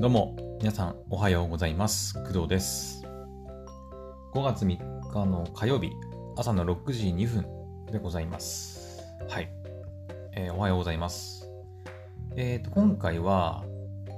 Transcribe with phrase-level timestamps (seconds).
[0.00, 2.14] どうも、皆さんおはようございます。
[2.14, 3.04] 工藤です。
[4.32, 4.78] 5月3
[5.12, 5.90] 日の火曜日、
[6.38, 7.46] 朝の6時2分
[7.92, 9.02] でございます。
[9.28, 9.50] はい。
[10.32, 11.50] えーおはようございます。
[12.34, 13.62] えっ、と、今回は、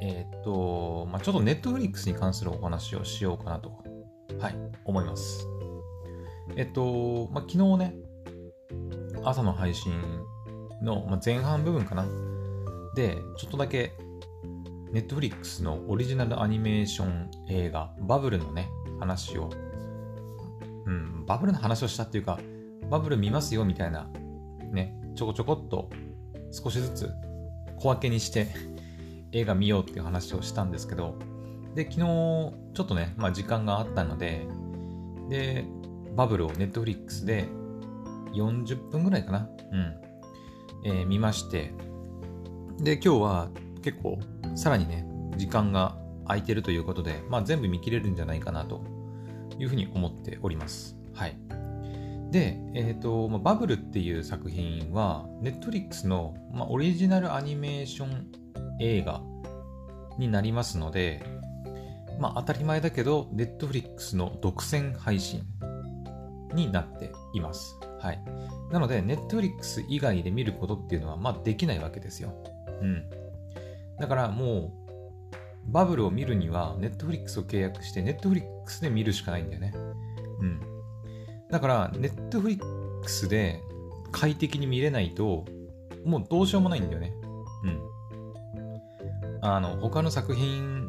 [0.01, 3.83] えっ、と、まあ、ちょっとネットフリックスに関するお話をしようかなと、
[4.39, 5.49] はい、思います。
[6.55, 7.97] えっ、と、まあ、昨日ね、
[9.25, 10.01] 朝の配信
[10.81, 12.07] の、前半部分かな。
[12.95, 13.97] で、ちょっとだけ
[14.93, 18.69] ネットフリックスのオリジナルアニメーション映画、バブルのね、
[19.01, 19.49] 話を、
[20.85, 22.39] うん、バブルの話をしたっていうか、
[22.91, 24.11] バブル見ますよみたいな、
[24.71, 25.89] ね、ちょこちょこっと
[26.51, 27.11] 少しずつ
[27.79, 28.49] 小分けにして
[29.33, 31.15] 映画見ようっていう話をしたんですけど、
[31.75, 34.47] で、昨日、ちょっとね、まあ時間があったので、
[35.31, 35.65] で、
[36.15, 37.49] バブルをネットフリックスで
[38.35, 39.95] 40分ぐらいかな、うん、
[40.85, 41.73] えー見まして、
[42.79, 43.49] で、今日は
[43.83, 44.19] 結構
[44.55, 48.85] さらにね、時間が空いてるということで、まあ全部見切れるんじゃないかなと
[49.59, 50.97] いうふうに思っております。
[51.15, 51.37] はい。
[52.31, 58.33] で、えっ、と、まあバブルっていう作品は、ネットフリックスの、まあ、オリジナルアニメーション
[58.81, 59.21] 映画
[60.19, 61.23] になりますので、
[62.19, 65.43] まあ当たり前だけど、ネットフリックスの独占配信
[66.55, 67.79] になっています。
[68.01, 68.23] はい。
[68.71, 72.33] なので、ネットフリックス以外で見ることっていうのは、まあできないわけですよ。
[72.81, 73.22] うん。
[74.03, 74.75] だからも
[75.69, 79.73] う、バブルを見るには、ネットフリックスを契約して、ネットフリックスで見るしかないんだよね。
[80.41, 80.61] うん。
[81.49, 83.61] だから、ネットフリックスで
[84.11, 85.45] 快適に見れないと、
[86.05, 87.15] もうどうしようもないんだよね。
[87.63, 89.39] うん。
[89.41, 90.85] あの、他の作品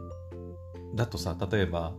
[0.95, 1.93] だとさ、例えば、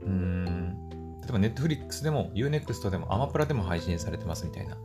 [0.00, 0.88] うーん、
[1.20, 4.78] 例えばネットフリックスでも UNEXT でもアマプラでも配信されてますみたいな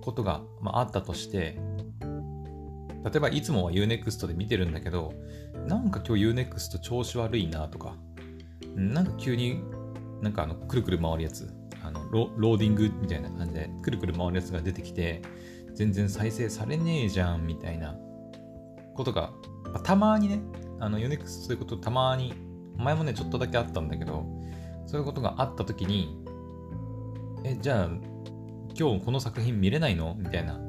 [0.00, 1.58] ことが、まあ、あったとして、
[3.04, 5.12] 例えばいつもは UNEXT で見てるんだけど、
[5.66, 7.96] なんか今日 UNEXT 調子悪いなとか、
[8.74, 9.62] なんか急に
[10.22, 11.52] なんかあのくるくる回るやつ、
[11.84, 15.22] あのローディングみたいな感じでくるくる回るやつが出てきて、
[15.74, 17.96] 全然再生されねえじゃんみたいな
[18.94, 19.32] ことが、
[19.64, 20.40] まあたまにね、
[20.80, 22.34] あの UNEXT そういうことたまに、
[22.76, 24.24] 前もね、ちょっとだけあったんだけど、
[24.86, 26.16] そういうことがあった時に、
[27.44, 27.90] え、じゃあ
[28.78, 30.60] 今日この作品見れないのみたいな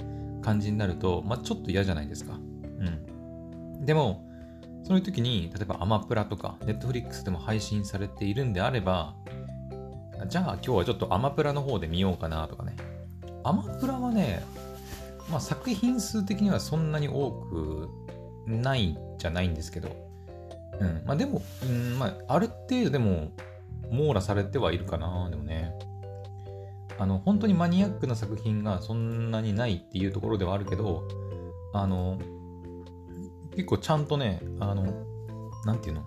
[0.44, 2.34] 感じになると、まあ、ちょっと嫌じゃないですか。
[2.34, 3.86] うん。
[3.86, 4.28] でも、
[4.84, 9.16] そういう時に、例えばアマプラとか、ネットフリックスでも配信されているんであれば、
[10.28, 12.76] じゃあ今日はちょっとアマプラの方で見ようかなとかね。
[13.44, 14.44] アマプラはね、
[15.30, 17.90] まあ、作品数的にはそんなに多く
[18.46, 19.90] ないじゃないんですけど、
[20.80, 21.02] うん。
[21.06, 23.32] まあでも、うん、まあ、ある程度でも
[23.92, 25.73] 網羅されてはいるかな、でもね。
[27.04, 31.06] あの本当にマニアックな作品がそんなにないっていうところではあるけど
[31.74, 32.18] あの
[33.52, 34.86] 結構ちゃんとねあの
[35.66, 36.04] なんていうの？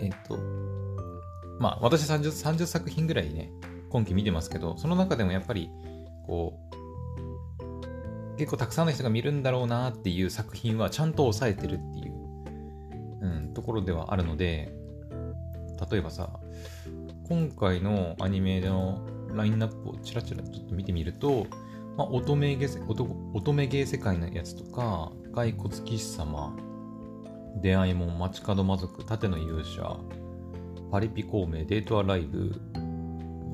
[0.00, 0.36] えっと
[1.58, 3.52] まあ私 30, 30作品ぐらいね
[3.88, 5.70] 今期見てますけどその中でもやっぱり
[6.26, 6.60] こ
[8.34, 12.14] う結構たくさんの人が見るんだろうなっていう作品はちゃんと抑えてるっていう、
[13.22, 14.74] うん、ところではあるので
[15.90, 16.28] 例えばさ
[17.30, 21.46] 今回のアニメのラインナップをちらちらちょっと見てみると、
[21.96, 26.56] まあ、乙女芸乙乙女芸世界のやつとか、骸骨騎士様、
[27.60, 29.96] 出会いもん、街角魔族、盾の勇者、
[30.90, 32.60] パリピ孔明、デートアライブ、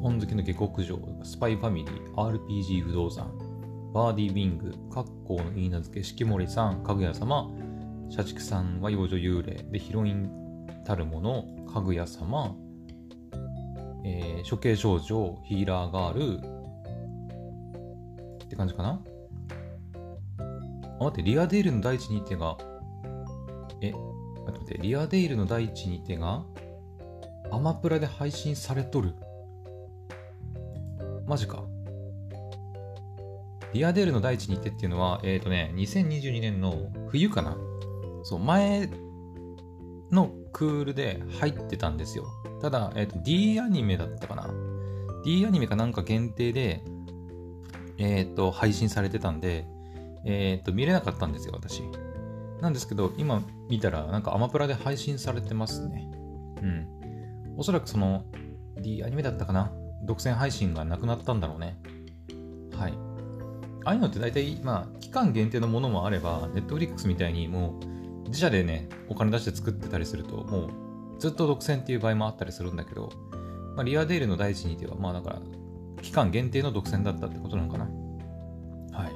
[0.02, 3.30] 本好きの下克上、スパイファミリー、RPG 不動産、
[3.92, 7.50] バーディーウィング、格好の言い名付け、式守さん、かぐや様、
[8.08, 10.30] 社畜さんは幼女幽霊、で、ヒロイン
[10.84, 12.56] たるもの、かぐや様、
[14.04, 16.38] えー処刑少女、ヒーラーガール、
[18.44, 19.00] って感じかな？
[20.98, 22.56] あ、待って、リアデイルの第一に手が、
[23.80, 26.44] え、待って待って、リアデイルの第一に手が、
[27.50, 29.14] アマプラで配信されとる。
[31.26, 31.64] マジか。
[33.72, 37.56] リアデールの第一に手っていうのは、えっ、ー、とね、2022年の冬かな？
[38.24, 38.90] そう、前
[40.10, 42.26] のクールで入ってたんですよ。
[42.60, 44.50] ただ、えっ、と、D アニメだったかな
[45.24, 46.82] ?D アニメかなんか限定で、
[47.98, 49.66] えっ、と、配信されてたんで、
[50.24, 51.82] えっ、と、見れなかったんですよ、私。
[52.60, 56.10] なんですけど、今見たら、なんかアマプラで配信されてますね。
[56.62, 57.54] うん。
[57.56, 58.24] おそらくその、
[58.80, 59.72] D アニメだったかな
[60.04, 61.78] 独占配信がなくなったんだろうね。
[62.76, 62.94] はい。
[63.84, 67.99] ああいうのって大体、まあ、期間限定のものもあれば、Netflix みたいにもう、
[68.30, 70.70] 自社でね、お金出して作ってたりすると、もう、
[71.18, 73.10] ずっと独占っていう場合もあったりするんだけど、
[73.76, 75.40] まあ、リアデールの第一にては、まあだから、
[76.00, 77.84] 期間限定の独占だったってことなのかな。
[78.92, 79.12] はい。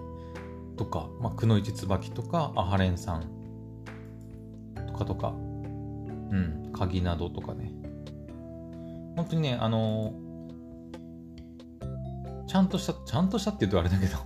[0.76, 3.24] とか、まあ、くのいちつばきとか、アハレンさん
[4.88, 7.72] とかとか、うん、鍵などとかね。
[9.16, 14.18] 本当にね、あのー、ちゃんとした、ちゃんとしたって言うとあれだけど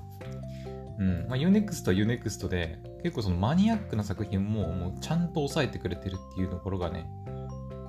[0.99, 7.09] うん、まあ、UNEXT は UNEXT で、結構そのマニアックな作品ももうちゃんと抑えてくれてるっていうところがね、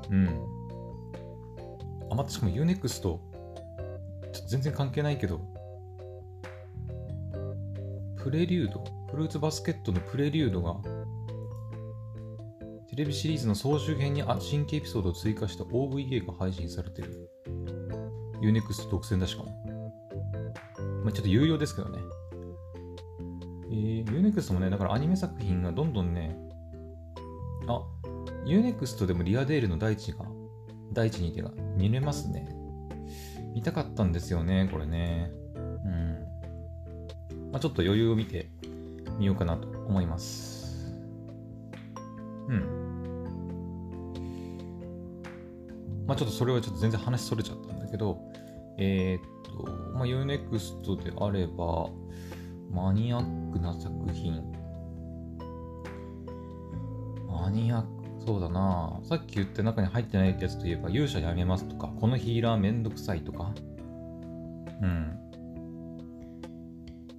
[0.10, 0.28] うん。
[2.12, 5.42] あ、またしかも UNEXT、ちょっと全然関係ないけど、
[8.18, 10.76] プレリュード、フルーツバスケットのプレリュードが、
[12.88, 17.30] テレビシリーズの総集編に新規エピソードを追加した OVA が配信されてる。
[18.42, 19.50] UNEXT 独占だしかも。
[21.04, 21.99] まあ、ちょっと有料ですけどね。
[23.72, 26.36] えー、UNEXT もね、だからアニメ作品がどんどんね、
[27.68, 27.84] あ、
[28.46, 30.26] UNEXT でもリアデールの第一が、
[30.92, 32.50] 第一に手が見れますね。
[33.54, 35.32] 見たかったんですよね、これね。
[35.56, 37.52] うん。
[37.52, 38.50] まあ、ちょっと余裕を見て
[39.20, 40.94] みようかなと思います。
[42.48, 42.80] うん。
[46.08, 48.20] まあ、ちょっとそれはちょっと全然話それちゃったんだけど、
[48.80, 51.90] えー、っと、まあ、UNEXT であれば、
[52.72, 54.42] マニアックな作品。
[57.28, 63.52] マニアック、そうだなさっき言った中に入ってないやつといえば、勇者やめますとか、このヒーラーめんどくさいとか。
[64.82, 65.20] うん。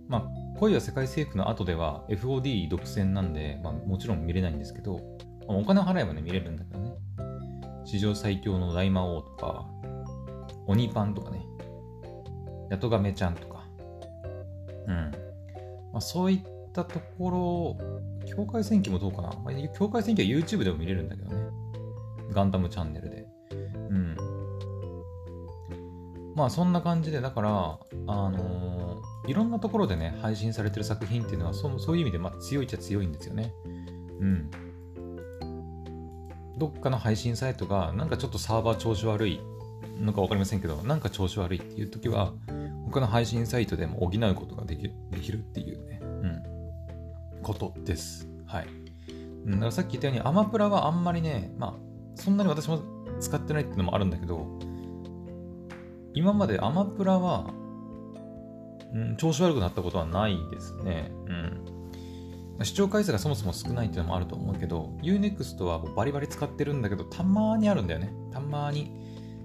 [0.08, 5.00] まあ、恋は世界征服の後では FOD 独占なんで、まあ、もちろん見れないんですけど、
[5.46, 6.94] まあ、お金を払えばね、見れるんだけどね。
[7.84, 9.66] 史上最強の大魔王とか、
[10.66, 11.46] 鬼パンとかね、
[12.70, 13.64] ヤトガメちゃんとか、
[14.86, 15.12] うん。
[15.92, 17.78] まあ、そういったところ、
[18.26, 19.32] 境界戦記もどうかな、
[19.78, 21.36] 境界戦記は YouTube でも見れるんだけどね。
[22.32, 23.26] ガンダムチャンネルで。
[23.90, 24.16] うん。
[26.34, 33.52] まあそんな感じで、だから、あのー、いろんなところでね、配信されてる作品っていうのは、そそういう意味でまあ強いっちゃ強いんですよね。
[34.20, 34.50] うん。
[36.56, 39.40] どっかの配信サイトが、なんかちょっとサーバー調子悪い
[39.98, 42.32] のか分かりませんけど、なんか調子悪いっていう時は、
[42.84, 45.69] 他の配信サイトでも補うことができるできるっていう、
[47.52, 48.28] ことです。
[48.46, 48.66] はい。
[49.46, 51.74] だからさっき言ったように、アマプラはあんまりね、まあ、
[52.14, 52.82] そんなに私も
[53.18, 54.46] 使ってないっていうのもあるんだけど、
[56.14, 57.52] 今までアマプラは、
[58.92, 61.10] うん、調子悪くなったことはないですね。
[62.58, 62.64] うん。
[62.64, 68.12] 視聴回数がそもそも少ないっていうのもあると思うけど、Unext はバリバリ使ってるんだけど、たまにあるんだよね。
[68.32, 68.92] たまに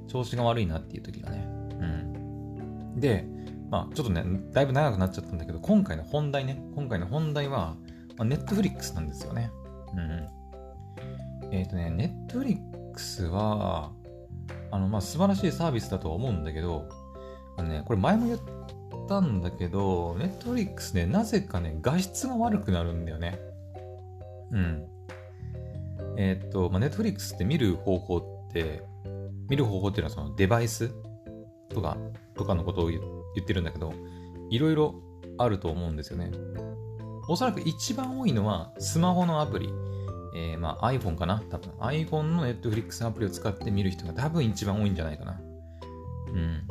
[0.08, 1.48] 調子が悪いなっていう時がね。
[1.48, 3.00] うん。
[3.00, 3.26] で、
[3.70, 7.76] まあ、ちょっとね、だいぶ長くなっちゃったんだけど、今回の本題ね、今回の本題は、
[8.18, 9.52] まあ、Netflix なんですよね。
[9.94, 10.30] うん。
[11.52, 13.92] えっ、ー、とね、Netflix は、
[14.72, 16.88] あの、まあ、素晴らしいサービスだとは思うんだけど、
[17.58, 18.40] あのね、これ前も言っ
[19.08, 23.40] たんだけど、Netflix ね、なぜかね、画質が悪くなるんだよね。
[24.52, 24.88] うん。
[26.18, 28.84] えっ、ー、と、まあ、Netflix って見る方法って、
[29.50, 30.92] 見る方法っていうのはそのデバイス
[31.70, 31.98] とか、
[32.36, 33.00] とかのことを言
[33.36, 33.94] 言ってるんだけど、
[34.50, 34.96] いろいろ
[35.38, 36.32] あると思うんですよね。
[37.28, 39.70] おそらく一番多いのはスマホのアプリ。
[40.36, 41.42] えー、まあ iPhone かな？
[41.50, 45.42] 多分 iPhone の Netflix アプリを使って見る人が多分一番多いんじゃないかな。
[46.34, 46.68] うん。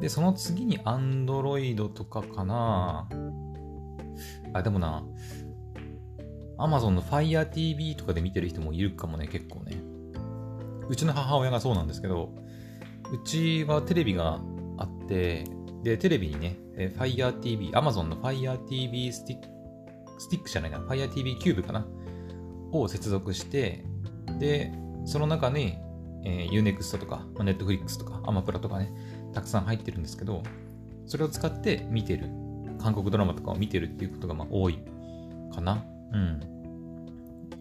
[0.00, 3.08] で、その次に Android とかかな
[4.52, 5.02] あ、でもな、
[6.56, 9.76] Amazon の Fire TV とかで見てる人もいるかもね、結構ね。
[10.88, 12.32] うちの母親がそうなんですけど、
[13.12, 14.40] うちはテレビが
[14.76, 15.44] あって、
[15.82, 16.56] で、テレビにね、
[16.96, 19.48] Fire TV、Amazon の Fire TV スティック、
[20.18, 21.86] スティックじゃないな、Fire TV キューブかな？
[22.72, 23.84] を接続して、
[24.38, 24.72] で、
[25.04, 25.78] その中に、
[26.24, 28.92] えー、Unext とか、まあ、Netflix とか、アマプラとかね、
[29.32, 30.42] たくさん入ってるんですけど、
[31.06, 32.28] それを使って見てる、
[32.78, 34.78] 韓国ドラマとかを見てるっていうことがまあ多い
[35.54, 35.84] かな。
[36.12, 36.40] うん。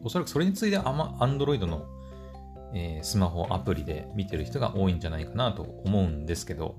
[0.04, 1.86] おそらくそれについてアマ Android の、
[2.74, 6.76] えー、スマホアプリで見てる人が多いんじゃないかなと思うんですけど、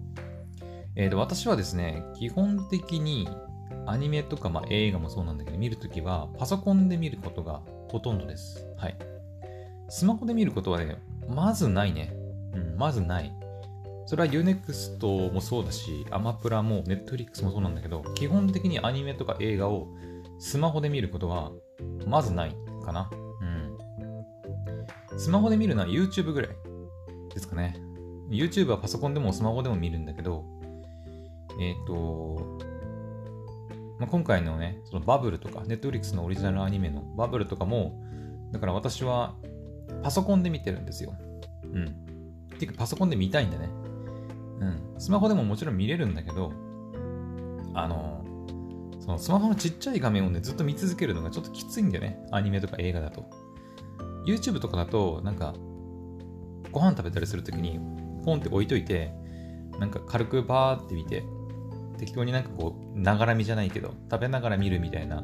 [0.94, 3.28] えー、と私はですね、基本的に
[3.90, 8.66] アニメとか、まあ、映画もそうなんだけど、見るときはパソコンで見ることがほとんどです。
[8.76, 8.96] はい。
[9.88, 12.12] スマホで見ることはね、まずないね。
[12.54, 13.32] うん、まずない。
[14.06, 19.88] それは Unext もそうだし、アマプラも Netflix もそうなんだけど、基本的にアニメとか映画を
[20.38, 21.52] スマホで見ることは
[22.06, 23.10] まずないかな。
[23.12, 25.18] うん。
[25.18, 26.50] スマホで見るのは YouTube ぐらい
[27.34, 27.76] ですかね。
[28.30, 30.44] YouTube はパソコンでもスマホでも見るんだけど、
[31.60, 32.58] えっ、ー、と、
[33.98, 38.00] まあ、今回のね、そのバブルとか、ネットフリックスのオリジナルアニメのバブルとかも、
[38.52, 39.34] だから私は
[40.02, 41.14] パソコンで見てるんですよ。
[41.64, 42.08] うん。
[42.58, 43.68] ていうかパソコンで見たいんだね。
[44.60, 44.94] うん。
[44.98, 46.52] スマホでももちろん見れるんだけど、
[47.74, 48.24] あの、
[49.00, 52.18] そのスマホのちっちゃい画面をね、ずっと見続けるのがちょっときついんだよね。
[52.30, 53.24] アニメとか映画だと。
[54.26, 55.54] YouTube とかだと、なんか、
[56.70, 57.80] ご飯食べたりするときに、
[58.24, 59.12] ポンって置いといて、
[59.78, 61.24] なんか軽くバーって見て、
[61.98, 65.22] 適当になんかこう、ながら見じゃないけど、食べながら見るみたいな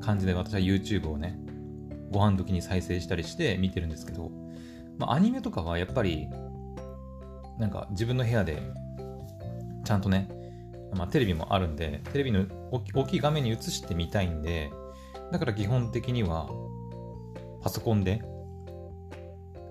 [0.00, 1.38] 感じで私は YouTube をね、
[2.10, 4.30] ご飯時に再生したりして見てるんですけど、
[4.98, 6.28] まあ、アニメとかはやっぱり、
[7.58, 8.62] なんか自分の部屋で、
[9.84, 10.28] ちゃんとね、
[10.94, 14.70] まあ、テレビもあるんで、テレビの大きい画面に映してみたいんで、
[15.30, 16.50] だから基本的には、
[17.62, 18.22] パソコンで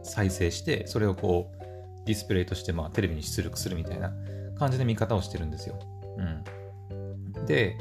[0.03, 4.11] 再生して、それをこう、ディスプレイとして、まあ、テレビに出力するみたいな
[4.57, 5.77] 感じで見方をしてるんですよ。
[6.17, 6.43] うん。
[7.51, 7.77] で、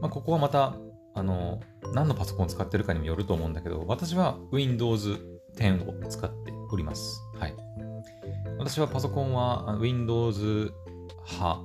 [0.00, 0.74] まあ、ここはまた、
[1.14, 1.60] あの、
[1.92, 5.18] 何のパソコンを使ってるかにもよると思うんだけど、私は Windows
[5.56, 7.20] 10を使っております。
[7.38, 7.54] はい。
[8.58, 10.72] 私はパソコンは Windows
[11.30, 11.60] 派、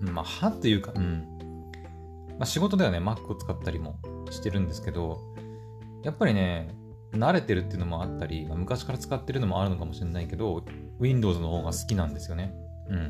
[0.00, 1.26] まあ、派っていうか、うん。
[2.38, 3.98] まあ、仕事ではね、Mac を使ったりも
[4.30, 5.18] してるんですけど、
[6.02, 6.68] やっぱりね、
[7.12, 10.62] 慣れてるっていうのもあったり、ま、昔から使ってるのもあるのかもしれないけど、
[10.98, 12.54] Windows の方が好きなんですよね。
[12.90, 13.08] うん。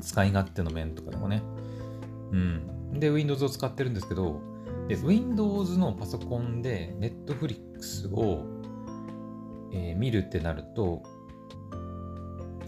[0.00, 1.42] 使い勝手の面とかでもね。
[2.32, 2.75] うん。
[3.00, 4.40] で、Windows を使ってるんですけど、
[4.88, 8.44] で、Windows のパソコンで Netflix を、
[9.72, 11.02] えー、見るってなると、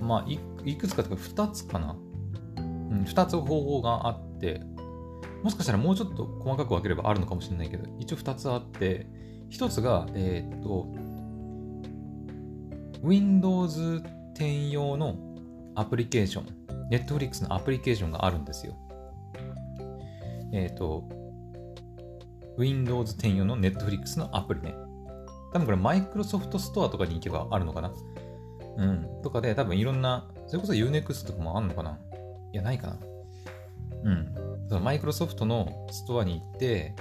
[0.01, 0.31] まあ
[0.65, 1.97] い、くつかとか2つかな？
[2.57, 4.61] うん、2つ方法があって、
[5.43, 9.07] もしかしたらもうちょっと細かく分ければあるのかもしれないけど、一応2つあって、
[9.51, 10.89] 1つが、えー、っと、
[13.03, 14.03] Windows
[14.37, 15.17] 10用の
[15.75, 16.47] アプリケーション、
[16.91, 18.77] Netflix のアプリケーションがあるんですよ。
[20.53, 21.09] えっ、と、
[22.57, 24.75] Windows 10用の Netflix のアプリね。
[25.53, 27.93] 多分これ Microsoft Store とかに行けばあるのかな
[28.77, 29.23] うん。
[29.23, 31.99] とかで多分いろんな、それこそ Unext とかもあんのかな
[32.53, 32.99] いや、ないかな
[34.05, 34.35] うん。
[34.69, 36.95] その Microsoft のストアに行って、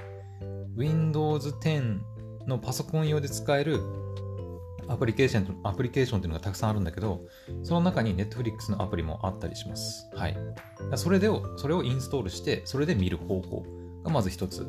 [0.76, 2.00] Windows 10
[2.48, 3.80] のパソコン用で使える
[4.90, 7.22] アプリケーション、アプリケーションっていうのがたくさんあるんだけど、
[7.64, 10.10] その中に Netflix のアプリもあったりします。
[10.16, 10.38] はい。
[10.96, 13.66] それでそれをインストールして、それで見る方法
[14.04, 14.66] がまず一つ。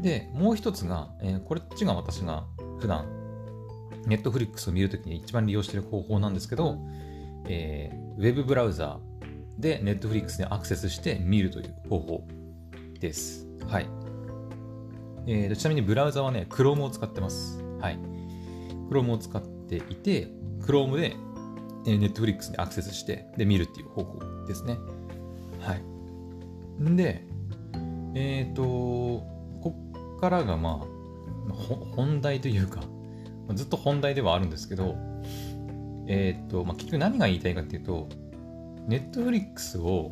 [0.00, 2.46] で、もう一つが、えー、これっちが私が
[2.78, 3.06] 普段、
[4.06, 6.78] Netflix を見るときに一番利用している方法なんですけど、
[7.46, 12.26] えー、ウェブブラウザーで Netflix にアクセスして見るという方法
[12.98, 13.46] です。
[13.68, 13.86] はい。
[15.26, 17.62] えー、ちなみにブラウザはね、Chrome を使ってます。
[17.80, 17.98] はい。
[18.90, 20.28] Chrome を使っていて、
[20.60, 21.16] Chrome で、
[21.84, 24.78] Netflix にアクセスして、で、見るっていう方法ですね。
[25.60, 26.82] はい。
[26.82, 27.24] んで、
[28.14, 29.74] えっ、ー、と、こ
[30.16, 31.52] っからがまあ、
[31.94, 32.80] 本題というか、
[33.54, 34.96] ずっと本題ではあるんですけど、
[36.06, 38.08] えっ、ー、と、まあ、結局何が言いたいかっていうと、
[38.86, 40.10] ネットフリックスを、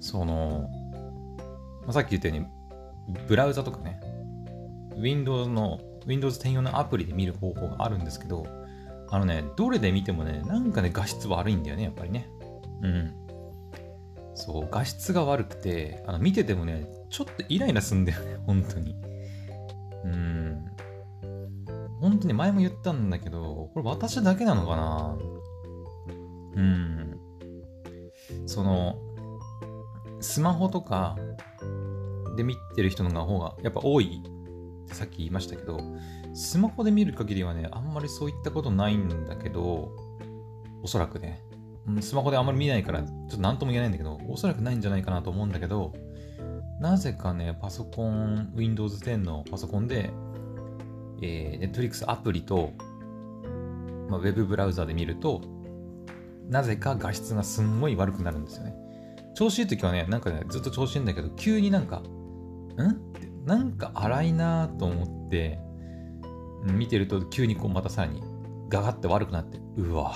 [0.00, 0.68] その、
[1.82, 2.46] まあ、さっき言ったように、
[3.28, 4.00] ブラウザとかね、
[4.96, 8.46] Windows の、Windows 10用のアプリで見る方法があるんですけど、
[9.10, 12.28] あのね、どれで見てもね、なんかね、画質悪いんだよね、やっぱりね。
[12.82, 13.14] うん。
[14.34, 18.94] そう、画質が悪くて、あの見ててもね、ちょっとイライラすんだよね、 本当に。
[20.04, 20.64] うん。
[22.00, 25.16] 本当に前も言ったんだけど、これ私だけなのかな
[26.56, 27.20] うん。
[28.46, 28.98] その、
[30.20, 31.16] スマホとか
[32.36, 34.22] で見てる人の方がやっぱ多い
[34.94, 35.80] ってさっき言いましたけど、
[36.32, 39.90] スマホで見る限りはね、あんまりそういったことないんだけど、
[40.82, 41.42] おそらくね。
[42.00, 45.92] スマホであんまり見ないから、ちょっと何とも言えないんだけど、おそらくないんじゃないかなと思うんだけど、
[46.80, 50.10] なぜかね、パソコン、Windows 10のパソコンで、
[51.22, 52.72] えー、Netflix アプリと、
[54.08, 55.42] まあ、ウェブブラウザで見ると、
[56.48, 58.74] なぜか画質がすんごい悪くなるんですよね。
[59.34, 62.02] 調子いい時はね、なんかね、ずっと調子いいんだけど、急になんか、
[62.76, 65.58] んってなんか荒いなと思って、
[66.64, 68.22] 見てると急にこうまたさらに
[68.68, 70.14] ガガって悪くなって、うわ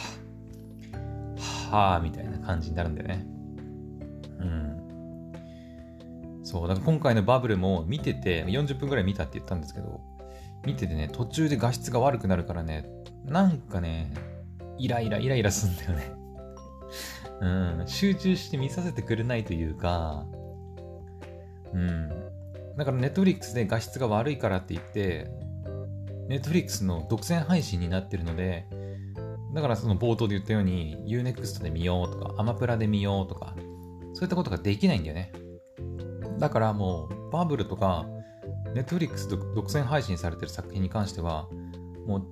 [1.70, 3.26] はあみたいな感じになるんだよね。
[4.40, 6.42] うん。
[6.42, 10.00] そう、だから今回のバブルも見てて、40分ぐらい見たって言ったんですけど、
[10.64, 12.88] 見ててね、途中で画質が悪くなるからね、
[13.25, 14.12] なんかね、
[14.78, 16.12] イライライライラすんだよね。
[17.40, 17.47] う
[17.82, 20.25] ん、集中して見させてくれないというか、
[21.73, 22.27] うん。
[22.78, 25.28] だからネットフリックスで画質が悪いからって言って、
[26.28, 28.66] ネットフリックスの独占配信になってるので、
[29.52, 33.56] だからその冒頭で言ったように Unext で見ようとか、アマプラで見ようとか、
[34.14, 35.32] そういったことができないんだよね。
[36.38, 38.06] だからもう、バブルとか、
[38.75, 41.49] Netflix 独占配信されてる作品に関しては、
[42.06, 42.26] もう、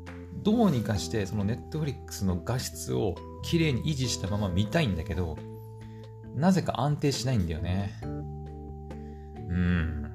[0.44, 5.36] どうにかしてその Netflix の画質を綺麗に維持したまま見たいんだけど、
[6.36, 7.98] なぜか安定しないんだよね。
[9.48, 10.05] うん。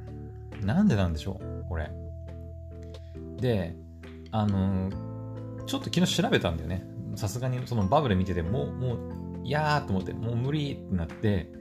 [0.66, 1.92] なんでなんでしょうこれ。
[3.38, 3.76] で、
[4.32, 4.90] あの
[5.66, 6.86] ちょっと昨日調べたんだよね。
[7.16, 9.00] さすがにそのバブル見ててもう、もう、
[9.44, 11.52] いやーと思って、もう無理ってなって、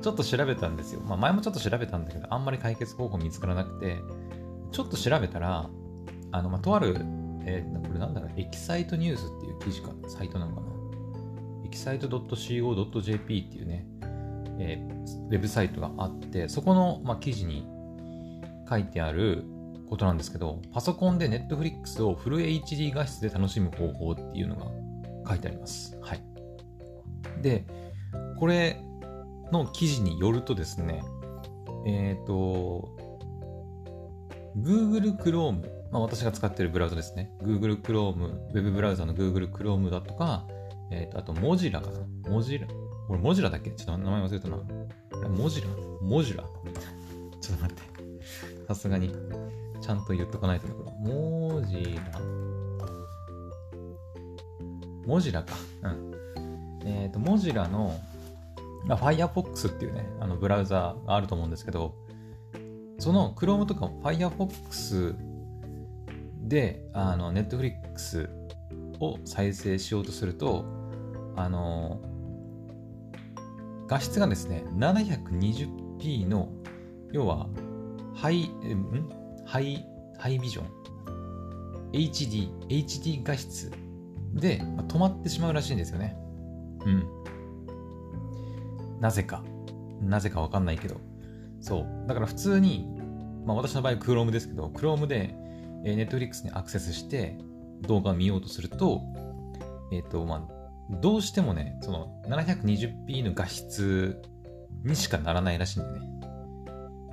[0.00, 1.00] ちょっと調べたんですよ。
[1.00, 3.98] まあ前もちょっと調べたんだけど、あんまり解決方法見つからなくて、
[4.70, 5.68] ちょっと調べたら、
[6.32, 6.96] あの、まあ、とある、
[7.44, 10.66] えー、これなんだろう、エキサイトニュースっていう記事か、サイトなのかな。
[11.66, 13.86] エキサイト .co.jp っていうね、
[14.58, 17.66] えー、ウェブサイトがあって、そこの、まあ、記事に
[18.68, 19.44] 書いてある
[19.88, 24.66] ことなんですけど、パソコンで Netflix をフル HD 画質で楽しむ方法っていうのが
[25.28, 25.98] 書いてあります。
[26.00, 26.22] はい。
[27.42, 27.66] で、
[28.38, 28.80] これ
[29.52, 31.02] の記事によるとですね、
[31.86, 32.96] えっ、ー、と、
[34.56, 37.30] Google Chrome、まあ、私が使っているブラウザですね。
[37.42, 40.46] Google Chrome、ウェブブラウザの Google Chrome だとか、
[40.90, 42.00] えっ、ー、と、あと、モジラかな。
[42.30, 42.66] モジラ。
[42.66, 43.70] これ、モジラだっけ？
[43.70, 44.58] ちょっと名前忘れたな。
[45.28, 45.68] モジラ
[46.00, 46.44] モジラ
[47.40, 47.91] ちょっと待って。
[48.74, 49.14] さすがに、
[49.82, 51.12] ちゃんと言っとかないとね、これ。
[51.12, 52.20] モジラ
[55.06, 55.54] モジラか。
[55.82, 56.14] うん。
[56.86, 58.00] えっ、ー、と、モジラの、
[58.86, 61.94] まあ、Firefox っていうね、あのブラウザがあると思うんですけど、
[62.98, 65.16] その Chrome とか Firefox
[66.40, 68.30] で、あの、Netflix
[69.00, 70.64] を再生しようとすると、
[71.36, 72.00] あの、
[73.86, 76.48] 画質がですね、720p の、
[77.12, 77.48] 要は、
[78.14, 79.08] ハイ、ん？
[79.44, 79.86] ハイ、
[80.18, 80.66] ハイビジョン
[81.92, 83.70] ?HD、HD 画質
[84.34, 86.16] で、まあ、止まってしまうらしいんですよね。
[86.84, 87.04] うん。
[89.00, 89.42] なぜか。
[90.00, 90.96] なぜかわかんないけど。
[91.60, 92.04] そう。
[92.06, 92.88] だから普通に、
[93.44, 95.34] まあ私の場合 Chrome ですけど、Chrome で、
[95.84, 97.36] えー、Netflix にアクセスして
[97.82, 99.02] 動画を見ようとすると、
[99.92, 104.20] えっ、ー、と、まあ、どうしてもね、その 720p の画質
[104.84, 106.11] にしかならないらしいんだよね。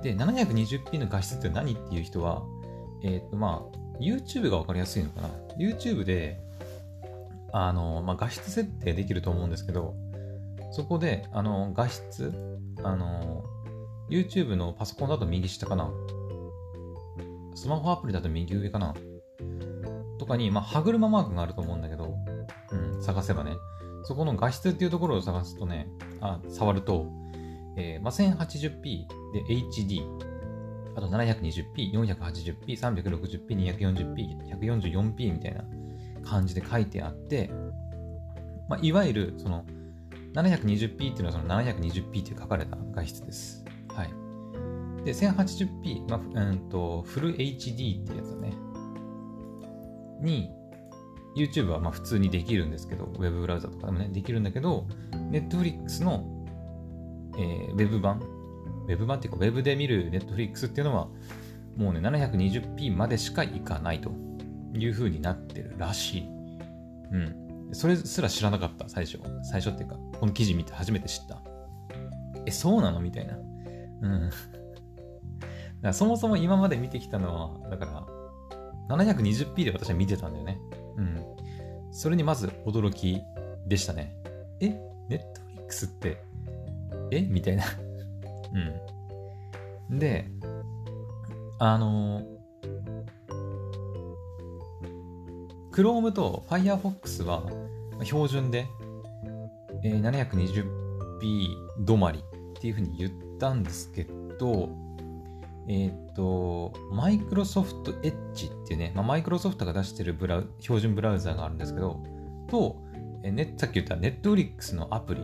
[0.02, 2.42] で、720p の画質って何っていう人は、
[3.02, 5.28] えっ、ー、と、まあ、YouTube がわかりやすいのかな。
[5.58, 6.40] YouTube で、
[7.52, 9.94] あの、まあ、画質設定できると思うんですけど、
[10.72, 12.32] そこで、あの、画質、
[12.82, 13.44] あの、
[14.08, 15.90] YouTube のパソコンだと右下かな。
[17.54, 18.94] スマホアプリだと右上かな。
[20.18, 22.14] とかに、まあ、歯車マークがあると思うんだけど、
[22.72, 23.52] うん、探せばね。
[24.04, 25.88] そこの画質っていうところを探すとね、
[26.20, 27.06] あ、触ると、
[27.76, 30.00] えー、まあ、1080p で HD、
[30.96, 34.14] あと 720p、480p、360p、240p、
[34.60, 35.64] 144p みたいな
[36.24, 37.50] 感じで書いてあって、
[38.68, 39.64] まあ、いわゆるその
[40.34, 43.64] 720p っていうのはその 720p って書かれた画質です。
[43.88, 44.08] はい。
[45.04, 48.52] で、1080p、まあ、うんと、フル HD ってやつだね。
[50.20, 50.50] に、
[51.36, 54.86] YouTube はまあ普通にできるんですけど、ウェブブラウザとかでもね、できるんだけど、
[55.30, 56.24] Netflix の、
[57.38, 61.08] えー、ウェブ版、ウェブ版っていうか、ウェブで見る Netflix っていうのは、
[61.76, 64.10] もうね、720p までしかいかないと
[64.74, 66.28] いう風になってるらしい。
[67.12, 67.72] うん。
[67.72, 69.20] それすら知らなかった、最初。
[69.42, 71.42] 最初っていうか、この記事見て初めて知った。
[72.46, 73.00] え、そうなの？
[73.00, 73.36] みたいな。
[73.36, 74.30] うん。
[75.80, 78.06] だそもそも今まで見てきたのは、だか
[78.88, 80.58] ら、720p で私は見てたんだよね。
[80.96, 81.24] うん。
[81.92, 83.20] それにまず驚き
[83.66, 84.16] でしたね。
[84.60, 84.68] え？
[85.08, 86.22] ネットフリックスって、
[87.12, 87.22] え？
[87.22, 87.64] みたいな。
[89.90, 89.98] うん。
[89.98, 90.26] で、
[91.58, 92.24] あのー、
[95.72, 97.50] Chrome と Firefox は
[98.02, 98.66] 標準で、
[99.84, 102.22] えー、720p 止まりっ
[102.60, 104.04] ていうふうに言ったんですけ
[104.38, 104.68] ど、
[105.68, 112.02] えっ、ー、と、Microsoft Edge っていうね、まあ、Microsoft が出してるブラウ標準ブラウザがあるんですけど、
[112.48, 112.76] と、
[113.22, 115.22] えー、さっき言った Netflix のアプリ、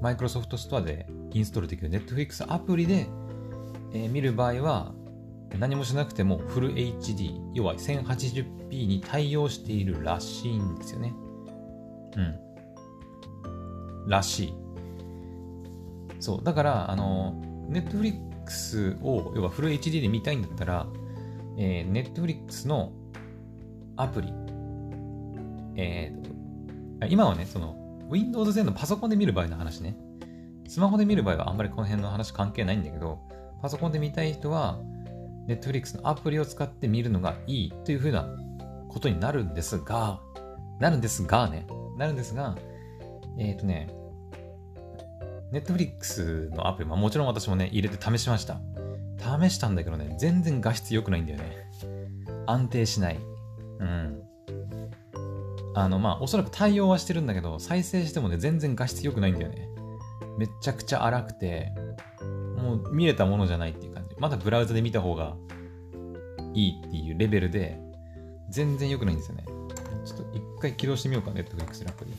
[0.00, 3.06] Microsoft Store でインストールできる Netflix アプリで、
[3.92, 4.92] え、見る場合は、
[5.58, 11.12] 何もしなくてもフル HD、要は 1080p に対応しているらしいんですよね。
[12.16, 14.08] うん。
[14.08, 14.54] らしい。
[16.20, 16.44] そう。
[16.44, 17.34] だから、あの、
[17.68, 20.86] Netflix を、要はフル HD で見たいんだったら、
[21.58, 22.92] えー、Netflix の
[23.96, 24.32] アプリ、
[25.76, 27.79] えー、今はね、その、
[28.10, 29.96] Windows 10のパソコンで見る場合の話ね。
[30.68, 33.20] スマホで見る場合はあんまりこの辺の話関係ないんだけど、
[33.62, 34.78] パソコンで見たい人は、
[35.48, 38.28] Netflix のアプリを使って見るのがいいというふうな
[38.88, 40.20] ことになるんですが、
[40.80, 41.66] なるんですがね、
[41.98, 42.56] なるんですが、
[43.38, 43.90] えっ、ー、とね、
[45.52, 48.60] Netflix のアプリ、まあ、もちろん私もね、入れて試しました。
[49.18, 51.70] 試したんだけどね、全然画質良くないんだよね。
[52.46, 53.18] 安定しない。
[53.80, 54.22] うん。
[55.74, 59.68] あの、まあ、おそらく対応はしてるんだけど、再生してもね、全然画質良くないんだよね。
[60.38, 61.72] めちゃくちゃ荒くて、
[62.56, 64.16] もう見れたものじゃないっていう感じ。
[64.18, 65.36] まだブラウザで見た方が
[66.54, 67.80] いいっていうレベルで、
[68.48, 69.44] 全然良くないんですよね。
[70.04, 72.12] ちょっと一回起動してみようか、ネットフリックスのアプリ。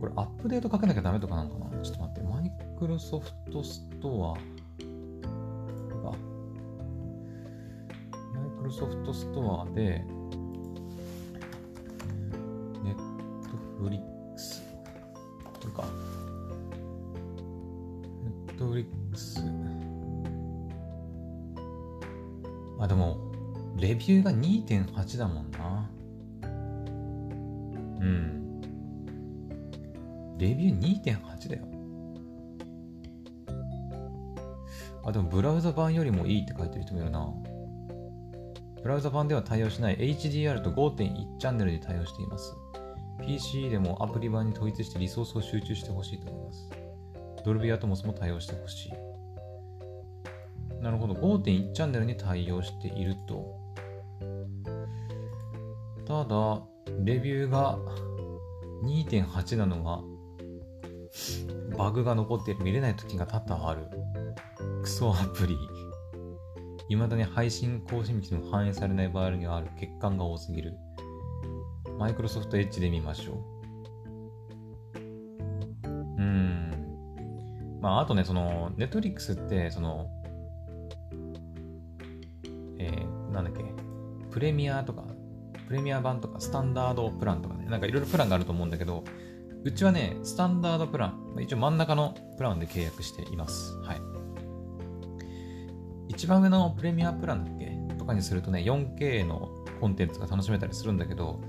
[0.00, 1.70] これアップデートかけなきゃダメとかなのかな？
[1.82, 4.38] ちょっと待って、マイクロソフトストア
[6.04, 6.16] が、マ
[8.46, 10.04] イクロソフトストアで、
[13.84, 14.62] フリックス、
[15.44, 15.84] これか。
[18.22, 19.44] ネットフリックス。
[22.80, 23.18] あ、でも、
[23.76, 25.90] レビューが2.8だもんな。
[28.00, 28.60] うん。
[30.38, 31.62] レビュー2.8だよ。
[35.04, 37.28] あ、でもブラウザ版よりもいいって書いてる人もいるな。
[38.82, 42.56] ブラウザ版では対応しない HDR と5.1チャンネルに対応しています。
[43.22, 46.70] PC でもアプリ版に統一してリソースを集中してほしいと思います。
[47.44, 48.92] ドルビーアトモスも対応してほしい。
[50.82, 51.14] なるほど。
[51.14, 53.58] 5.1チャンネルに対応していると。
[56.06, 56.62] ただ、
[57.02, 57.78] レビューが
[58.82, 60.02] 2.8なのが
[61.76, 63.88] バグが残っている見れない時が多々ある。
[64.82, 65.56] クソアプリ。
[66.88, 70.74] 未だに配信更新日も反映されない場合にはある欠陥が多すぎる。
[71.98, 73.36] マイクロソフトエッジで見ましょう。
[75.86, 75.90] う
[76.22, 76.70] ん。
[77.80, 80.06] まあ、あとね、その、ネットリックスって、その、
[82.78, 83.62] えー、なんだっけ、
[84.30, 85.04] プレミアとか、
[85.66, 89.04] プレミア版とか、スタンダードプランとかね、なんかいろいろプランがあると思うんだけど、
[89.62, 93.78] うちはね、スタンダードプラン、一応真ん中のプランで契約しています。
[93.78, 94.00] はい。
[96.08, 97.72] 一番上のプレミアプランだっけ？
[97.96, 99.48] とかにするとね、4K の
[99.80, 101.40] コンテンツが楽しめたりするんだけど、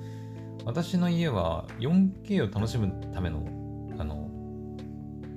[0.65, 3.45] 私の家は 4K を楽しむための、
[3.99, 4.29] あの、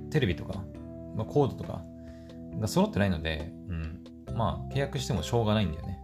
[0.09, 0.63] テレビとか、
[1.15, 1.83] まあ、コードとか
[2.59, 4.03] が揃ってないので、うん。
[4.35, 5.99] まあ、契約してもしょうがないんだよね。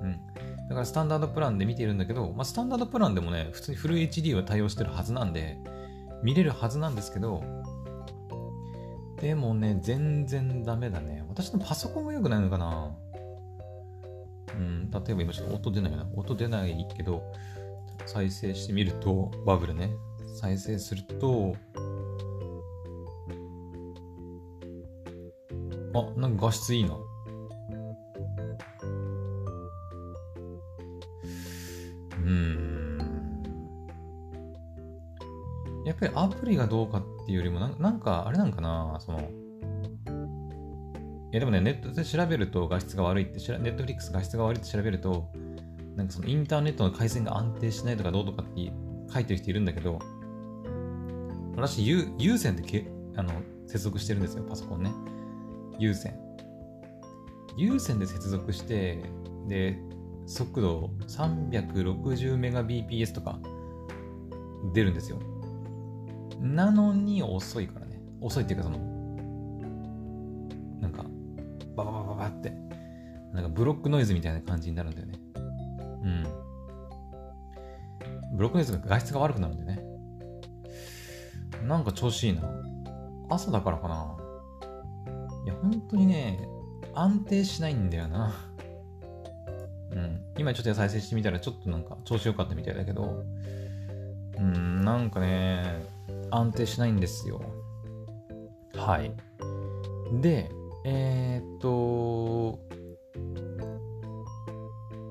[0.00, 0.12] うん。
[0.68, 5.58] だからスタンダードプランで見ているんだけど、まあ、スタンダードプランでもね、普通にフル HD は対応してるはずなんで、
[6.22, 7.44] 見れるはずなんですけど、
[9.20, 11.24] でもね、全然ダメだね。
[11.28, 12.96] 私のパソコンが良くないのかな
[14.54, 16.06] うん、例えば今ちょっと音出ないよな。
[16.14, 17.22] 音出ないけど、
[18.06, 19.90] 再生してみると、バブルね。
[20.34, 21.54] 再生すると、
[25.94, 26.96] あ、なんか画質いいな。
[32.16, 32.98] うん。
[35.84, 39.22] やっぱりアプリがどうかっていうよりもな、なんかあれなんかな、その、い
[41.34, 45.30] やでもね、ネットで調べると画質が悪いって、ネットフリックス画質が悪いって調べると、
[45.96, 48.72] なんかそのインターネットの回線が安定しないとかどうとかって
[49.12, 49.98] 書いてる人いるんだけど、
[51.56, 53.32] 私、有有線でけあの
[53.66, 54.92] 接続してるんですよ、パソコンね。
[55.78, 56.14] 有線。
[57.56, 59.02] 有線で接続して、
[59.48, 59.78] で、
[60.26, 63.38] 速度 360Mbps とか
[64.72, 65.18] 出るんですよ。
[66.40, 68.00] なのに遅いからね。
[68.20, 68.78] 遅いっていうかその、
[70.80, 71.04] なんか、
[71.76, 72.50] バババババって、
[73.32, 75.21] なんかブロックノイズみたいな感じになるんだよね。
[76.02, 76.26] うん。
[78.34, 79.82] ブロックノイズが画質が悪くなるんだよね。
[81.66, 82.42] なんか調子いいな。
[83.28, 84.16] 朝だからかな。
[85.44, 86.38] いや、本当にね、
[86.94, 88.34] 安定しないんだよな。
[89.90, 90.20] うん。
[90.38, 93.24] 今ちょっと再生してみたらちょっとなんか調子良かったみたいだけど、
[94.38, 95.84] うん、なんかね、
[96.30, 97.42] 安定しないんですよ。
[98.74, 99.12] はい。
[100.20, 100.50] で、
[100.84, 102.58] えー、っと、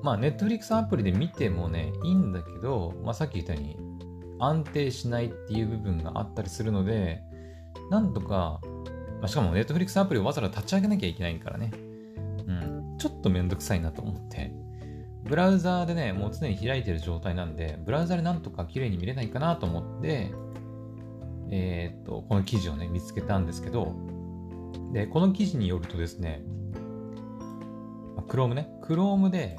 [0.02, 3.76] まあ、ネットフリックスアプリで見てもね、いいんだけど、まあ、さっき言ったように、
[4.40, 7.22] 安定しないっていう部分があったりするので、
[7.90, 8.60] なんとか、
[9.20, 11.70] まあ、しかもネットフリックスアプリをわざわざ立ち上げなきゃいけないからね。
[12.46, 12.96] うん。
[12.98, 14.52] ちょっとめんどくさいなと思って。
[15.24, 20.32] ブラウザーでね、もう常に開いてる状態なんで、ブラウザでなんとか綺麗に見れないかなと思って、
[21.50, 23.94] えー、っと、この記事をね、見つけたんですけど、
[24.92, 26.42] で、この記事によるとですね、
[28.26, 29.58] Chrome ね、Chrome で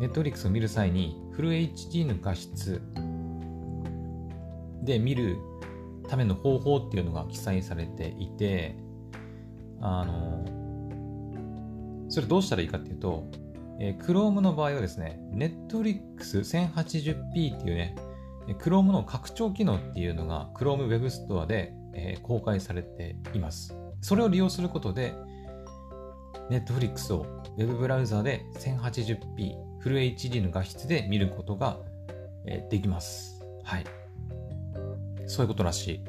[0.00, 2.80] Netflix を見る際にフル HD の画質
[4.82, 5.36] で見る
[6.08, 8.74] ための方法っていうのが記載されていて、
[9.80, 10.44] あの、
[12.08, 13.30] それどうしたらいいかっていうと、
[13.78, 17.94] えー、Chrome の場合はですね、Netflix 1080p っていうね、
[18.58, 23.76] Chrome の拡張機能っていうのが Chrome Web Store で、えー、公開されています。
[24.00, 25.14] それを利用することで
[26.50, 27.26] Netflix を
[27.58, 31.78] Web ブラウザで 1080p フル HD の画質で見ることが、
[32.46, 33.44] え、できます。
[33.64, 33.84] はい。
[35.26, 36.04] そういうことらしい。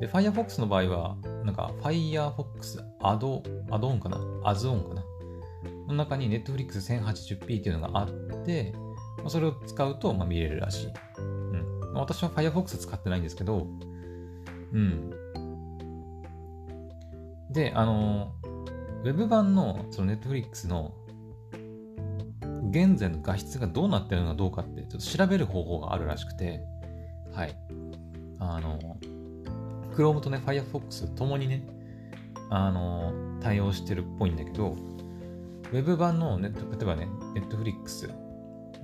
[0.00, 4.18] で、Firefox の場合は、なんか Firefox アド、アドオンかな？
[4.44, 5.02] アズオンかな？
[5.88, 8.10] の中に Netflix1080p っていうのがあっ
[8.44, 8.72] て、
[9.24, 10.92] まそれを使うとま見れるらしい。
[11.18, 11.92] うん。
[11.94, 13.66] 私は Firefox 使ってないんですけど、
[14.72, 15.10] うん。
[17.50, 18.34] で、あの、
[19.02, 20.92] ウェブ版のその Netflix の
[22.70, 26.64] 現在の画質がどうなってるのかどうかってちょっと調べる方法があるらしくて、
[27.32, 27.56] はい。
[28.38, 28.78] あの、
[29.96, 31.62] Chrome とね、Firefox ともにね、
[32.50, 34.76] あの、対応してるっぽいんだけど、
[35.72, 38.12] ウェブ版のネット、例えばね、Netflix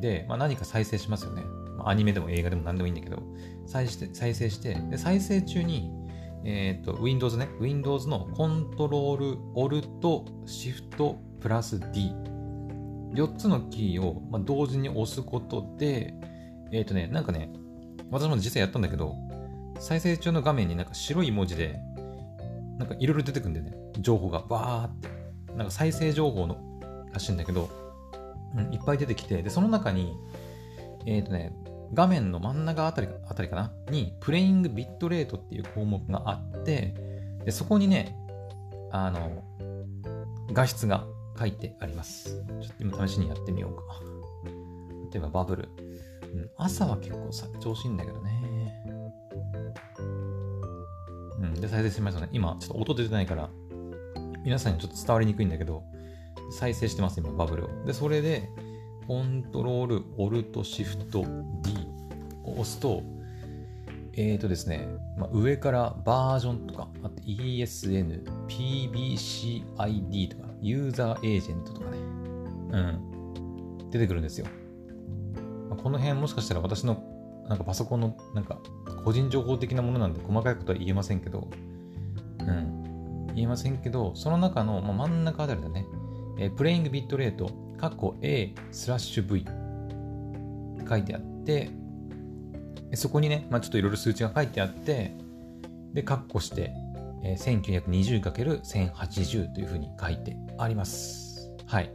[0.01, 1.43] で、まあ、何か再生しますよね。
[1.79, 3.23] まあ、アニメでも映画でも何でもいいんだけど、
[3.67, 5.91] 再して再生して、で再生中に、
[6.45, 12.15] えっ、ー、と、Windows ね、Windows のコントロール、オルト、シフト、プラス D。
[13.15, 16.15] 4つのキーを、ま、同時に押すことで、
[16.73, 17.51] えっ、ー、とね、なんかね、
[18.11, 19.15] 私も実際やったんだけど、
[19.79, 21.79] 再生中の画面になんか白い文字で、
[22.79, 23.77] なんかいろいろ出てくんだよね。
[24.01, 25.09] 情報がバーって。
[25.57, 26.59] なんか再生情報の
[27.13, 27.71] らしいんだけど、
[28.57, 30.17] うん、いっぱい出てきて、で、その中に、
[31.07, 31.55] えっ、ー、とね、
[31.93, 33.73] 画面の真ん中あたりあたりかな？
[33.91, 36.95] に、プレイングビットレートっていう項目があって、
[37.45, 38.17] でそこにね、
[38.91, 39.45] あの、
[40.53, 41.07] 画質が
[41.39, 42.45] 書いてあります。
[42.61, 43.83] ちょっと今試しにやってみようか。
[45.13, 45.69] 例えばバブル。
[46.35, 48.75] うん、朝は結構さ調子いいんだけどね。
[51.41, 52.29] うん、で、再生しますよね。
[52.33, 53.51] 今、ちょっと音出てないから、
[54.45, 55.85] 皆さんにちょっと伝わりにくいんだけど、
[56.51, 57.85] 再生してます、今、バブルを。
[57.85, 58.49] で、それで、
[59.07, 61.23] コントロール、オルト、シフト、
[61.63, 61.87] D
[62.45, 63.03] を押すと、
[64.17, 74.47] えーとですね、まあ、上からバージョンとか、あと ESN、PBCID とか、ユーザーエージェントとかね、うん、出てくるんですよ。
[75.69, 77.03] まあ、この辺もしかしたら私の
[77.49, 78.59] なんかパソコンのなんか
[79.05, 81.51] 個人情報的なものなんで細かいことは言えませんけど、
[82.41, 85.85] うん、言えませんけど、その中の、まあ、真ん中あたりだね、
[86.39, 91.69] えー、プレイングビットレート、カッコ A スラッシュ V って書いてあって、
[92.95, 95.15] そこにね、まあ、ちょっといろいろ数値が書いてあって、
[95.93, 96.73] で、カッコして、
[97.23, 100.37] えー、1920×1080 というふうに書いて。
[100.59, 101.51] あります。
[101.67, 101.91] はい。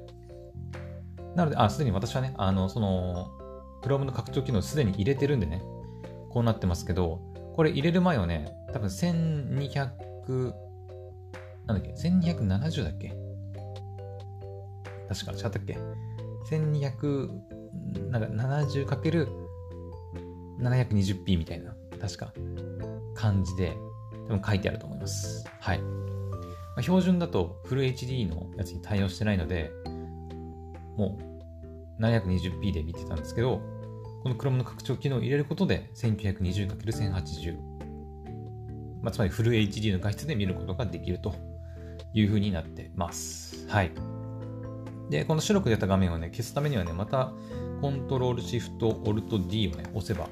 [1.35, 3.27] なので、あ、すでに私はね、あの、その、
[3.81, 5.61] Chrome の拡張機能すでに入れてるんでね、
[6.29, 7.21] こうなってますけど、
[7.55, 10.53] これ入れる前はね、多分1200、
[11.65, 13.13] なんだっけ、1270だっけ？
[15.07, 15.77] 確か、違ったっけ
[16.51, 17.29] ?1200、
[18.09, 18.27] なんか
[20.61, 22.33] 70×720p みたいな、確か、
[23.15, 23.75] 感じで、
[24.27, 25.45] 多分書いてあると思います。
[25.59, 25.81] はい。
[26.79, 29.69] まあ、標準だとフル HD のやつに対応してないので、
[30.95, 31.17] も
[31.99, 33.59] う 720p で見てたんですけど、
[34.23, 37.57] この Chrome の拡張機能を入れることで 1920×1080、
[39.01, 41.35] まあ、つまりフル HD の画質で見ることができると
[42.13, 43.67] いう風になってます。
[43.67, 43.91] はい。
[45.09, 47.33] で、この白く出た画面をね、消すためにはね、また、
[47.81, 50.29] コントロールシフトオルト D をね、押せば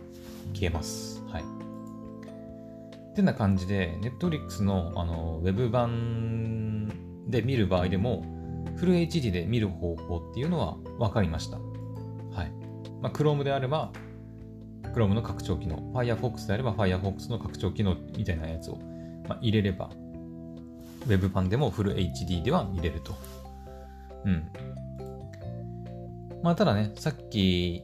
[0.54, 1.17] 消えます。
[3.18, 6.88] ってな感じで、Netflix のあのウェブ版
[7.28, 8.24] で見る場合でも、
[8.76, 11.58] フル HD で見る方法っていうのは分かりました。
[11.58, 12.52] はい。
[13.02, 13.92] まあ、Chrome であれば、
[14.94, 18.78] Chrome の拡張機能、Firefox であれば Firefox の拡張機能みたいなやつを、
[19.28, 19.90] まあ、入れれば、
[21.08, 23.16] ウェブ版でもフル HD では見れると。
[24.26, 24.48] うん。
[26.44, 27.84] まあ、ただね、さっき、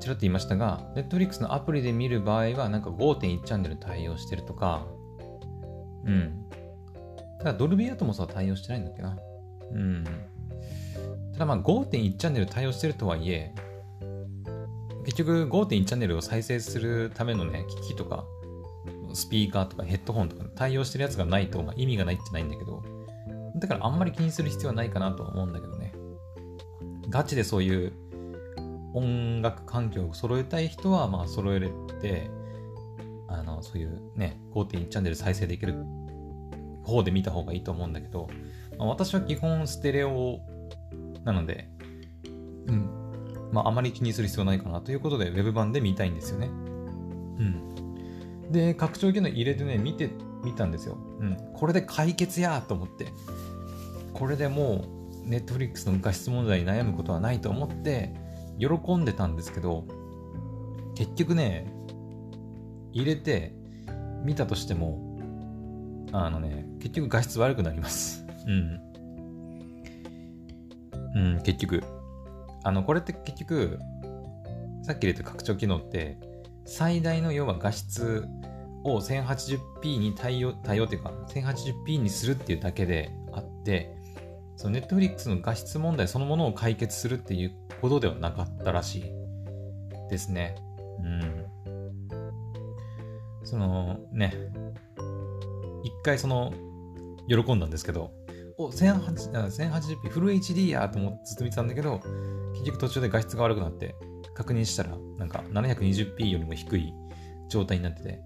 [0.00, 4.86] ちらっと言いましたが、Netflix のアプリで見る場合は、なんか5.1チャンネル対応してるとか、
[6.04, 6.46] うん。
[7.38, 9.18] ただ、ドルビーアトモスは対応してないんだっけな。
[9.72, 10.04] うん。
[11.32, 13.54] ただまあ5.1チャンネル対応してるとはいえ、
[15.04, 18.24] 結局5.1チャンネルを再生するためのね、機器とか、
[19.14, 22.82] スピーカーとかヘッドホンとか対応してるやつがないと、まあ、意味がないってないんだけど、
[23.56, 25.94] だからあんまり気にする必要はないかなとは思うんだけどね。
[27.08, 27.92] ガチでそういう
[28.96, 31.68] 音楽環境を揃えたい人は、まあ揃えれ
[32.00, 32.30] て、
[33.28, 35.84] あの、そういうね、5.1チャンネル再生できる
[36.82, 38.28] 方で見た方がいいと思うんだけど、
[38.78, 40.40] まあ、私は基本ステレオ
[41.24, 41.68] なので、
[42.68, 42.88] うん。
[43.52, 46.46] まああまり気にする必要ないかなということで Web 版で見たいんですよね。
[46.46, 48.50] うん。
[48.50, 50.08] で、拡張機能入れてね、見て
[50.42, 50.96] みたんですよ。
[51.20, 51.36] うん。
[51.52, 53.08] これで解決やと思って。
[54.14, 54.86] これでも
[55.24, 58.25] う、ネットフリックスの画質問題に悩むことはないと思って、
[58.58, 59.84] 喜んでたんですけど、
[60.94, 61.72] 結局ね、
[62.92, 63.52] 入れて
[64.24, 65.18] 見たとしても、
[66.12, 68.26] あのね、結局画質悪くなります。
[68.46, 68.80] うん。
[71.14, 71.82] うん、結局。
[72.64, 73.78] あの、これって結局、
[74.82, 76.18] さっき入れた拡張機能って、
[76.64, 78.26] 最大の要は画質
[78.84, 83.95] を 1080p に対応、対応っていうか、1080p にするっていうだけであって、
[84.56, 89.04] そのネットフリックスの画質問題そのものを解決するっていうことではなかったらしい
[90.10, 90.56] ですね。
[91.00, 91.46] うん。
[93.44, 94.34] そのね、
[95.84, 96.52] 一回その、
[97.28, 98.12] 喜んだんですけど、
[98.58, 102.00] お、1080p フル HD やと思ってずっと見てたんだけど、
[102.54, 103.94] 結局途中で画質が悪くなって、
[104.34, 106.92] 確認したら、なんか 720p よりも低い
[107.48, 108.20] 状態になってて、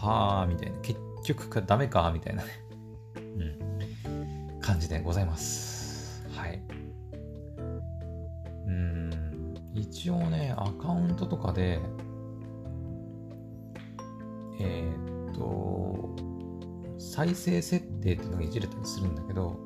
[0.00, 0.78] はぁ、みたいな。
[0.80, 2.50] 結局かダメか、みたいなね。
[3.16, 3.78] うん。
[4.62, 6.26] 感じでございます。
[6.34, 6.62] はい。
[8.66, 9.54] うん。
[9.74, 11.80] 一応ね、アカウントとかで、
[14.60, 16.16] えー、っと、
[16.98, 19.58] 再生設定っていうのがいじれたりするんだけど、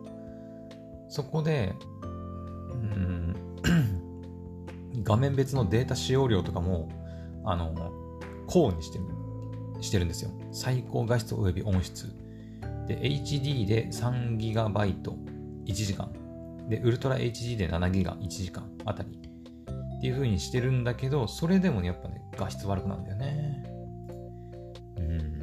[1.08, 1.74] そこで、
[2.72, 3.34] うん、
[5.04, 6.88] 画面別のデータ使用量とかも、
[7.44, 7.92] あの、
[8.46, 9.04] こうにしてる、
[9.80, 10.30] してるんですよ。
[10.52, 12.25] 最高画質及び音質。
[12.86, 16.12] で、HD で 3GB1 時間。
[16.68, 19.10] で、ウルトラ HD で 7GB 1時間あたり。
[19.96, 23.64] っていう風にしてるんだけど、それでもね、やっぱね、画質悪くなんだよね。
[24.98, 25.38] うん。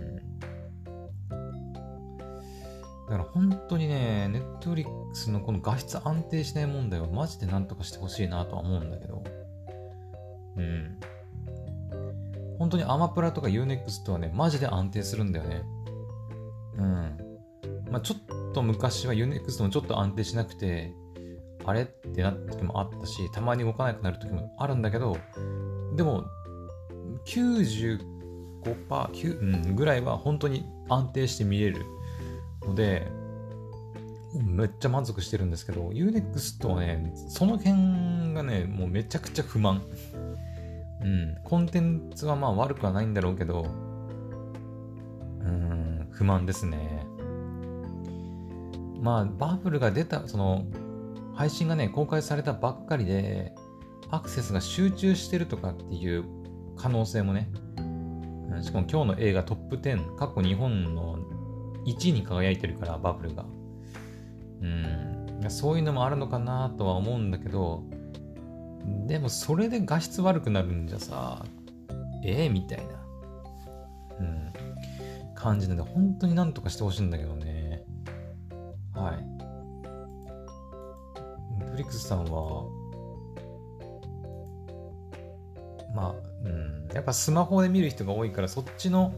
[3.09, 9.23] だから本当にね、ネットフリックスのこの画質安定しない問題はマジでなんとかしてほしいなとは思うんだけど。
[10.57, 10.99] うん。
[12.59, 15.63] 本当にアマプラとか UNEXT はね、マジで安定するんだよね。
[16.77, 17.17] うん。
[17.93, 20.95] まあ、ちょっと昔は UNEXT もちょっと安定しなくて、
[21.63, 25.15] あれってなった時もあったし、たまに動かなくなる時もあるんだけど、
[25.95, 26.25] でも、
[27.27, 27.99] 95%、
[28.63, 31.85] 9、うん、ぐらいは本当に安定して見れる
[32.65, 33.07] ので、
[34.43, 39.83] めっちゃ満足してるんですけど、UNEXT はね、その辺がね、もうめちゃくちゃ不満。
[41.03, 43.67] うん、コンテンツはまあ悪くはないんだろうけど、
[45.41, 47.02] うん、不満ですね。
[49.03, 50.63] まあ、バブルが出た、その、
[51.35, 53.53] 配信がね、公開されたばっかりで、
[54.09, 56.23] アクセスが集中してるとかっていう
[56.77, 57.49] 可能性もね、
[58.61, 61.17] しかも今日の映画トップ10、過去日本の
[61.85, 63.45] 1位に輝いてるから、バブルが。
[64.61, 67.83] うん、そういうのもあるのかなとは思うんだけど、
[69.05, 71.43] でもそれで画質悪くなるんじゃさ、
[72.23, 72.83] ええー、みたいな、
[74.21, 74.53] うん、
[75.35, 77.52] 感じなんで、本当になんとかしてほしいんだけどね。
[78.93, 79.15] はい。
[81.71, 82.65] フリックスさんは、
[85.95, 89.13] まあ、うん、やっぱスマホで見る人が多いから、そっちの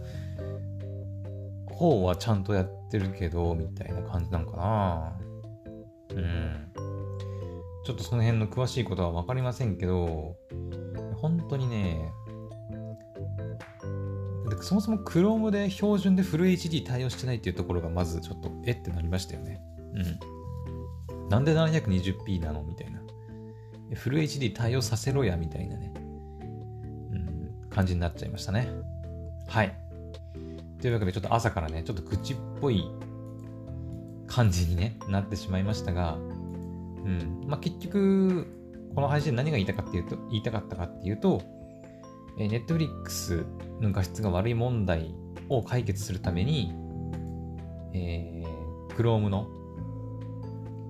[1.69, 5.19] 方はちゃんとやってるけど、みたいな感じなのかな。
[6.11, 6.71] うん。
[7.85, 10.37] ちょっとその辺の詳しいことは分かりませんけど、
[11.17, 12.11] 本当にね、
[14.61, 19.61] そもそも Chrome で標準でフル HD 対応してないっていうところがまずちょっとえってなりましたよね。
[19.93, 21.29] うん。
[21.29, 23.01] なんで 720p なのみたいな。
[23.95, 25.93] フル HD 対応させろやみたいなね。
[27.11, 27.15] う
[27.65, 28.69] ん、感じになっちゃいましたね。
[29.47, 29.75] はい。
[30.81, 32.83] というわけでちょっと朝からね、ちょっと口っぽい
[34.27, 37.43] 感じに、ね、なってしまいましたが、うん。
[37.47, 38.47] まあ、結局、
[38.93, 41.41] この配信何が言いたかっていうと、言いたかったかっていうと、
[42.37, 43.45] えー、Netflix
[43.81, 45.13] の画質が悪い問題
[45.49, 46.73] を解決するために、
[47.93, 49.47] えー、Chrome の、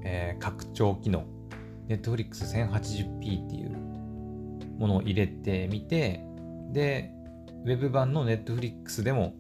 [0.03, 1.25] えー、拡張機能、
[1.87, 3.71] Netflix 1080p っていう
[4.79, 6.21] ものを入れてみて、
[6.71, 7.11] で、
[7.65, 9.33] Web 版の Netflix でも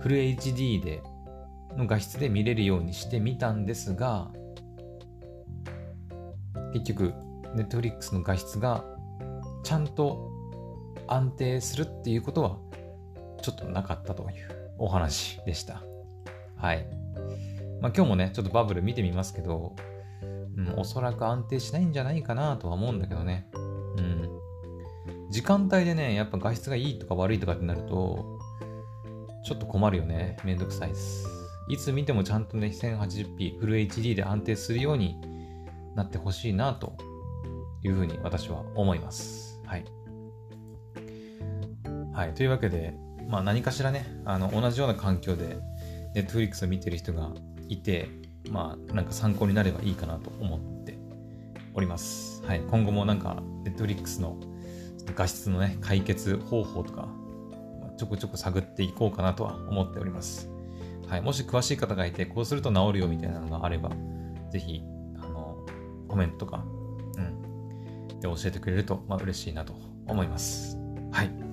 [0.00, 1.02] フル HD で
[1.76, 4.30] の画質で見れるようにしてみたんですが、
[6.72, 7.14] 結局、
[7.56, 8.84] Netflix の画質が
[9.64, 10.30] ちゃんと
[11.08, 12.58] 安定するっていうことは
[13.42, 15.82] ちょっとなかったというお話でした。
[16.56, 16.86] はい。
[17.80, 19.76] まあ、今日もね、ちょっとバブル見てみますけど、
[20.56, 23.46] うん、おそらく安定しないんじゃないかなとは思うんだけどね。
[23.54, 24.28] うん。
[25.30, 28.38] 時間帯でね、やっぱ画質がいいとか悪いとかってなると、
[29.44, 30.36] ちょっと困るよね。
[30.44, 31.26] めんどくさいです。
[31.68, 35.16] いつ見てもちゃんとね、1080p、フル HD で安定するように
[35.94, 36.96] なってほしいなと
[37.82, 39.60] いうふうに私は思います。
[39.64, 39.84] はい。
[42.18, 42.34] はい。
[42.34, 42.94] というわけで、
[43.28, 45.56] まあ何かしらね、あの、同じような環境で
[46.16, 47.30] Netflix を見てる人が
[47.68, 48.08] いて、
[48.50, 50.98] まあなんか参考になればいいかなと思って
[51.74, 52.42] おります。
[52.44, 52.60] はい。
[52.60, 54.36] 今後もなんか Netflix の
[55.14, 57.06] 画質のね、解決方法とか、
[57.96, 60.50] ちょこちょこ探っていこうかなとは思っております。
[61.06, 61.20] はい。
[61.20, 63.90] もし詳しい方がいて、こうすると治るよみたいなのがあれば、
[64.50, 64.82] ぜひ
[66.08, 66.64] コメントとか、
[67.16, 69.72] うん、で教えてくれると、まあ、嬉しいなと
[70.08, 70.76] 思います。
[71.12, 71.47] はい。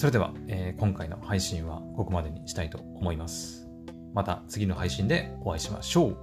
[0.00, 3.68] それでは、えー、今回の配信はここまでにしたいと思います。
[4.14, 6.16] また次の配信でお会いしましょう。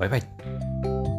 [0.00, 1.17] バイバイ。